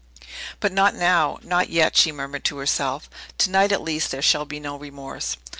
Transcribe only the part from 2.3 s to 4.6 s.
to herself. "To night, at least, there shall be